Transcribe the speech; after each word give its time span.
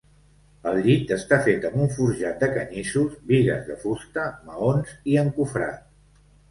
El 0.69 0.79
llit 0.87 1.13
està 1.15 1.39
fet 1.49 1.67
amb 1.69 1.83
un 1.85 1.91
forjat 1.97 2.41
de 2.47 2.51
canyissos, 2.57 3.15
bigues 3.33 3.71
de 3.71 3.79
fusta, 3.87 4.29
maons 4.51 5.01
i 5.15 5.25
encofrat. 5.29 5.91